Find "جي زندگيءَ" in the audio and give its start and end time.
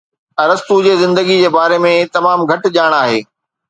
0.85-1.37